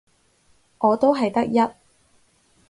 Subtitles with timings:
[0.79, 1.59] 我都係得一